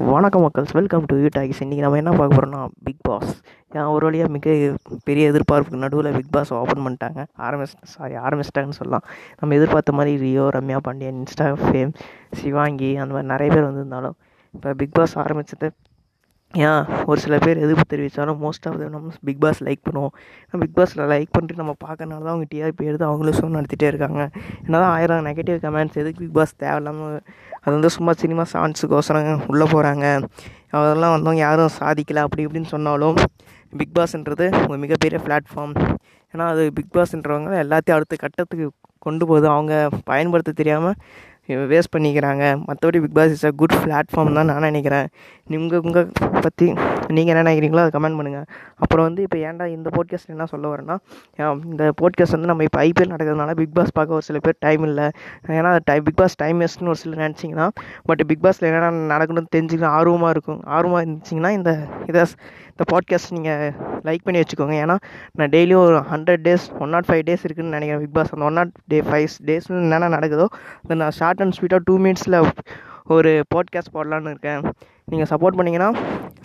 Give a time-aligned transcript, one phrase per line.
[0.00, 0.72] வணக்கம் மக்கள்ஸ்.
[0.72, 3.42] Welcome to you talks இன்றைக்கி நம்ம என்ன பார்க்க போகிறோம்னா பிக் பாஸ்
[3.74, 7.26] ஏன் ஒரு வழியாக மிக பெரிய எதிர்பார்ப்புக்கு நடுவில் பிக் பாஸ் ஓப்பன் பண்ணிட்டாங்க.
[7.36, 9.04] ஆரம்பிச் சாரி ஆரம்பிச்சிட்டாங்கன்னு சொல்லலாம்.
[9.40, 11.92] நம்ம எதிர்பார்த்த மாதிரி ரியோ ரம்யா பாண்டியன் இன்ஸ்டா ஃபேம்
[12.40, 14.16] சிவாங்கி அந்த மாதிரி நிறைய பேர் வந்திருந்தாலும்
[14.54, 15.70] இப்போ பிக் பாஸ் ஆரம்பிச்சது
[16.60, 16.82] ஏன்?
[17.10, 20.12] ஒரு சில பேர் எதிர்ப்பு தெரிவித்தாலும் மோஸ்ட் ஆஃப் நம்ம பிக் பாஸ் லைக் பண்ணுவோம்.
[20.62, 24.20] பிக் பாஸில் லைக் பண்ணிட்டு நம்ம பார்க்கறனால தான் அவங்க டிஆர்பி எடுத்து அவங்களும் ஷோ நடத்திட்டே இருக்காங்க.
[24.64, 27.16] என்ன தான் ஆயிரம் நெகட்டிவ் கமெண்ட்ஸ் எதுக்கு பிக் பாஸ் தேவையில்லாமல்
[27.62, 30.04] அது வந்து சும்மா சினிமா சான்ஸுக்கோசரம் உள்ளே போகிறாங்க
[30.76, 33.18] அதெல்லாம் வந்தவங்க யாரும் சாதிக்கலை அப்படி இப்படின்னு சொன்னாலும்
[33.80, 35.74] பிக் பாஸ்ன்றது ஒரு மிகப்பெரிய பிளாட்ஃபார்ம்
[36.34, 38.66] ஏன்னா அது பிக் பாஸ்ன்றவங்க எல்லாத்தையும் அடுத்த கட்டத்துக்கு
[39.06, 39.46] கொண்டு போகுது.
[39.54, 39.74] அவங்க
[40.10, 40.96] பயன்படுத்த தெரியாமல்
[41.48, 42.44] வேஸ்ட் பண்ணிக்கிறாங்க.
[42.66, 45.08] மற்றபடி Bigg Boss is a good platform தான் நான் நினைக்கிறேன்.
[45.52, 46.08] நீங்கள் உங்கள்
[46.44, 46.68] பற்றி
[47.16, 48.46] நீங்கள் என்ன நினைக்கிறீங்களோ அதை கமெண்ட் பண்ணுங்கள்
[48.82, 50.96] அப்புறம் வந்து இப்போ ஏன்டா இந்த போட்காஸ்ட் என்ன சொல்ல வரேன்னா
[51.70, 55.06] இந்த போட்காஸ்ட் வந்து நம்ம இப்போ ஐபிஎல் நடக்கிறதுனால பிக் பாஸ் பார்க்க ஒரு சில பேர் டைம் இல்லை.
[55.58, 57.68] ஏன்னா டை பிக் பாஸ் டைம் வேஸ்ட்னு ஒரு சிலர் நினச்சிங்கன்னா
[58.10, 60.60] பட் பிக் பாஸில் என்னென்ன நடக்கணும்னு தெரிஞ்சுக்கணும் ஆர்வமாக இருக்கும்.
[60.76, 61.72] ஆர்வமாக இருந்துச்சிங்கன்னா இந்த
[62.10, 62.24] இதை
[62.72, 63.72] இந்த பாட்காஸ்ட் நீங்கள்
[64.08, 64.76] லைக் பண்ணி வச்சுக்கோங்க.
[64.84, 64.96] ஏன்னா
[65.38, 68.58] நான் டெய்லியும் ஒரு hundred days one nought five days இருக்குதுன்னு நினைக்கிறேன் பிக் பாஸ் அந்த ஒன்
[68.60, 70.46] நாட் டே ஃபைவ் டேஸ்னு என்னென்ன நடக்குதோ
[70.84, 72.38] அதை நான் ஷார்ட் அண்ட் ஸ்வீட்டாக டூ மினிட்ஸில்
[73.14, 74.62] ஒரு பாட்காஸ்ட் போடலான்னு இருக்கேன்.
[75.12, 75.90] நீங்கள் சப்போர்ட் பண்ணிங்கன்னா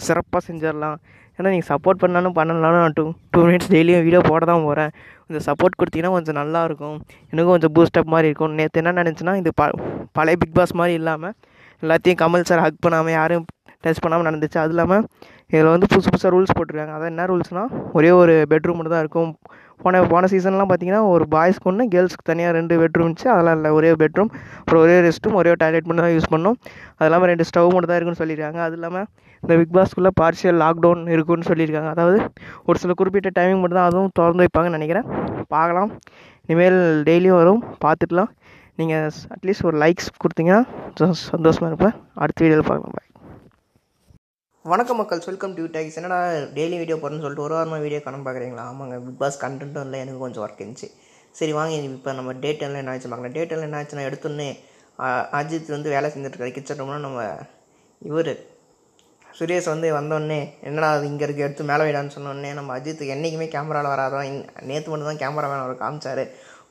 [0.05, 0.97] சிறப்பாக செஞ்சிடலாம்.
[1.37, 3.03] ஏன்னா நீங்கள் சப்போர்ட் பண்ணாலும் பண்ணலனாலும் நான் டூ
[3.33, 4.91] டூ மினிட்ஸ் டெய்லியும் வீடியோ போட தான் போகிறேன்
[5.25, 6.97] கொஞ்சம் சப்போர்ட் கொடுத்தீங்கன்னா கொஞ்சம் நல்லாயிருக்கும்
[7.31, 8.53] எனக்கும் கொஞ்சம் பூஸ்டப் மாதிரி இருக்கும்.
[8.59, 9.69] நேற்று என்ன நினச்சின்னா இது ப
[10.17, 11.35] பழைய பிக் பாஸ் மாதிரி இல்லாமல்
[11.83, 13.45] எல்லாத்தையும் கமல் சார் ஹக் பண்ணாமல் யாரும்
[13.85, 14.59] டச் பண்ணாமல் நடந்துச்சு.
[14.63, 15.03] அது இல்லாமல்
[15.51, 16.93] இதில் வந்து புதுசு புதுசாக ரூல்ஸ் போட்டிருக்காங்க.
[16.95, 19.29] அதான் என்ன ரூல்ஸ்னால் ஒரே ஒரு பெட்ரூம் மட்டும் தான் இருக்கும்.
[19.83, 23.27] போன போன சீசன்லாம் பார்த்தீங்கன்னா ஒரு பாய்ஸ்க்கு ஒன்று கேர்ள்ஸ்க்கு தனியாக ரெண்டு பெட்ரூம் இருந்துச்சு.
[23.33, 26.57] அதெல்லாம் இல்லை ஒரே பெட்ரூம் அப்புறம் ஒரே ரெஸ்ட் ரூம் ஒரே டாய்லெட் மட்டும் தான் யூஸ் பண்ணோம்.
[26.97, 28.61] அது இல்லாமல் ரெண்டு ஸ்டவ் மட்டும் தான் இருக்குன்னு சொல்லியிருக்காங்க.
[28.67, 29.07] அது இல்லாமல்
[29.43, 31.91] இந்த பிக் பாஸ்க்குள்ளே பார்ஷியல் லாக்டவுன் இருக்குன்னு சொல்லியிருக்காங்க.
[31.95, 32.19] அதாவது
[32.67, 35.07] ஒரு சில குறிப்பிட்ட டைமிங் மட்டும் தான் அதுவும் திறந்து வைப்பாங்கன்னு நினைக்கிறேன்.
[35.55, 35.91] பார்க்கலாம்.
[36.49, 37.61] இனிமேல் டெய்லியும் வரும்.
[37.85, 38.31] பார்த்துக்கலாம்.
[38.81, 40.61] நீங்கள் அட்லீஸ்ட் ஒரு லைக்ஸ் கொடுத்தீங்கன்னா
[41.35, 41.95] சந்தோஷமாக இருப்பேன்.
[42.23, 42.95] அடுத்த வீடியோவில் பார்க்கலாம்.
[42.97, 43.05] பாய்
[44.71, 46.17] வணக்கம் மக்கள் வெல்கம் டு டேக்ஸ் என்னடா
[46.55, 50.21] டெய்லி வீடியோ போடுறேன்னு சொல்லிட்டு ஒரு வாரமாக வீடியோ கணக்கு பார்க்குறீங்களா ஆமாங்க பிக் பாஸ் கண்டென்ட்டும் இல்லை எனக்கு
[50.23, 50.87] கொஞ்சம் ஒர்க் இருந்துச்சு.
[51.37, 54.49] சரி வாங்க இப்போ நம்ம டேட் எல்லாம் என்ன ஆச்சு பார்க்கலாம் டேட் எல்லாம் என்ன ஆச்சுன்னா எடுத்தோன்னே
[55.39, 57.21] அஜித் வந்து வேலை செஞ்சுட்டு கிச்சன் ரூம்னா நம்ம
[58.01, 58.31] இவர்
[59.39, 60.39] சுரேஷ் வந்து வந்தோடனே
[60.69, 64.31] என்னடா அது இங்கே இருக்குது எடுத்து மேலே வைடான்னு சொன்னோடனே நம்ம அஜித் என்றைக்குமே கேமராவில் வராதான்
[64.71, 66.23] நேற்று மட்டும் தான் கேமரா மேன் அவர் காமிச்சார்.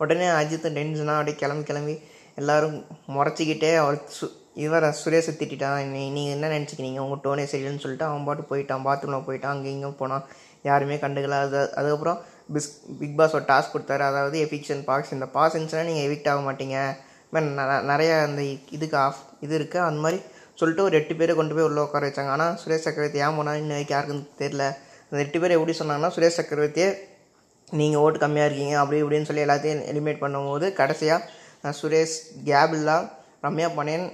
[0.02, 1.94] உடனே அஜித் டென்ஷனாக அப்படியே கிளம்பி கிளம்பி
[2.42, 2.76] எல்லோரும்
[3.16, 4.28] முறைச்சிக்கிட்டே அவர் சு
[4.64, 7.00] இவரை சுரேஷை திட்டான் நீ நீங்கள் என்ன நினச்சிக்கிறீங்க?
[7.06, 8.84] உங்கள் டோனே சரியில்லைன்னு சொல்லிட்டு அவன் பாட்டு போயிட்டான்.
[8.86, 9.54] பாத்ரூமில் போயிட்டான்.
[9.56, 10.24] அங்கே இங்கே போனான்.
[10.68, 11.38] யாருமே கண்டுக்கல.
[11.46, 12.20] அது அதுக்கப்புறம்
[12.54, 14.04] பிஸ் பிக் பாஸ் ஒரு டாஸ்க் கொடுத்தாரு.
[14.10, 16.78] அதாவது எஃபிக்ஷன் பாஸ் இந்த பாஸ் இருந்துச்சுன்னா நீங்கள் எவிக்ட் ஆக மாட்டீங்க.
[17.92, 18.42] நிறையா அந்த
[18.76, 20.18] இதுக்கு ஆஃப் இது இருக்குது அந்த மாதிரி
[20.60, 22.32] சொல்லிட்டு ஒரு எட்டு பேரை கொண்டு போய் உள்ளே உட்கார வச்சாங்க.
[22.36, 24.62] ஆனால் சுரேஷ் சக்கரவர்த்தி ஏன் போனால் இன்னும் வரைக்கும் யாருக்கும் தெரில
[25.08, 26.88] அந்த எட்டு பேர் எப்படி சொன்னாங்கன்னா சுரேஷ் சக்கரவர்த்தியே
[27.80, 28.76] நீங்கள் ஓட்டு கம்மியாக இருக்கீங்க.
[28.82, 32.16] அப்படி இப்படின்னு சொல்லி எல்லாத்தையும் எலிமினேட் பண்ணும்போது கடைசியாக சுரேஷ்
[32.48, 32.96] கேபில்லா
[33.46, 34.06] ரம்யா பண்ணேன்.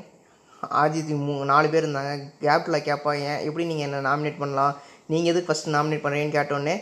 [0.83, 2.12] ஆஜித் மூ நாலு பேர் இருந்தாங்க.
[2.45, 3.41] கேப்பில் கேட்பா ஏன்?
[3.49, 4.75] எப்படி நீங்கள் என்ன நாமினேட் பண்ணலாம்?
[5.12, 6.75] நீங்கள் எதுக்கு ஃபஸ்ட்டு நாமினேட் பண்ணுறீங்கன்னு கேட்டோடனே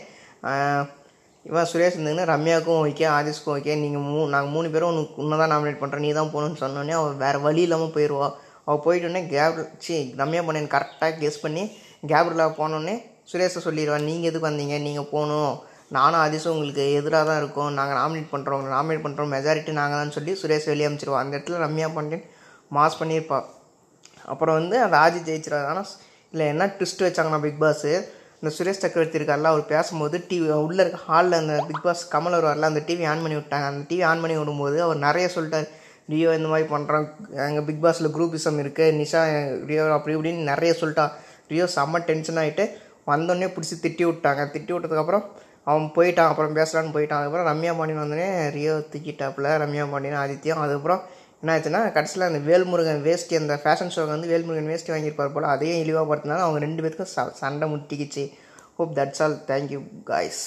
[1.45, 5.51] இவன் சுரேஷ் இருந்தீங்கன்னா ரம்யாவுக்கும் ஓகே ஆதிஷ்க்கும் ஓகே நீங்கள் மூ நாங்கள் மூணு பேரும் உனக்கு உன்னை தான்
[5.53, 8.27] நாமினேட் பண்ணுறோம் நீ தான் போகணுன்னு சொன்னோடனே அவள் வேறு வழி இல்லாமல் போயிடுவா
[8.65, 11.63] அவள் போயிட்டோடனே கேப் சி ரம்யா பண்ணேன் கரெக்டாக கெஸ் பண்ணி
[12.11, 12.95] கேப்ரில் போனோடனே
[13.31, 14.77] சுரேஷை சொல்லிடுவான் நீங்கள் எதுக்கு வந்தீங்க?
[14.87, 15.53] நீங்கள் போகணும்.
[15.97, 17.71] நானும் அதிசும் உங்களுக்கு எதிராக தான் இருக்கும்.
[17.79, 21.89] நாங்கள் நாமினேட் பண்ணுறோம் நாமினேட் பண்ணுறோம் மெஜாரிட்டி நாங்கள் தான் சொல்லி சுரேஷ் வெளியே அமைச்சிருவோம் அந்த இடத்துல ரம்யா
[21.95, 22.25] பாண்டியன்
[22.77, 23.45] மாஸ் பண்ணியிருப்பாள்
[24.31, 25.91] அப்புறம் வந்து அந்த ஆஜி ஜெயிச்சிடாரு ஆனால்
[26.33, 27.91] இல்லை என்ன ட்விஸ்ட் வச்சாங்கன்னா பிக் பாஸு
[28.41, 32.69] இந்த சுரேஷ் சக்கரவர்த்தி இருக்கார்ல அவர் பேசும்போது டிவி உள்ளே இருக்க ஹாலில் அந்த பிக் பாஸ் கமல் வருவார்ல
[32.71, 33.65] அந்த டிவி ஆன் பண்ணி விட்டாங்க.
[33.71, 35.67] அந்த டிவி ஆன் பண்ணி விடும்போது அவர் நிறைய சொல்லிட்டார்.
[36.13, 37.05] ரியோ இந்த மாதிரி பண்ணுறான்
[37.47, 39.21] எங்கள் பிக் பாஸில் குரூப்பிசம் இருக்குது நிஷா
[39.69, 41.11] ரியோ அப்படி இப்படின்னு நிறைய சொல்லிட்டான்
[41.51, 42.65] ரியோ செம்ம டென்ஷன் ஆகிட்டு
[43.11, 44.41] வந்தோடனே பிடிச்சி திட்டி விட்டாங்க.
[44.55, 45.25] திட்டி விட்டதுக்கப்புறம்
[45.69, 46.29] அவன் போயிட்டான்.
[46.31, 47.19] அப்புறம் பேசலான்னு போயிட்டான்.
[47.21, 48.27] அதுக்கப்புறம் ரம்யா பாண்டியன் வந்தோடனே
[48.57, 49.49] ரியோ தூக்கிட்டாப்புல.
[49.63, 50.61] ரம்யா பாண்டியன் ஆதித்யம்.
[50.63, 51.01] அதுக்கப்புறம்
[51.43, 55.79] என்ன ஆச்சுன்னா கடைசியில் அந்த வேல்முருகன் வேஷ்டி அந்த ஃபேஷன் ஷோக்கு வந்து வேல்முருகன் வேஷ்டி வாங்கியிருப்பார் போல் அதையும்
[55.83, 58.23] இழிவாக படுத்தினாலும் அவங்க ரெண்டு பேருக்கும் சண்டை முட்டிக்கிச்சு.
[58.77, 60.43] Hope that's all thank you guys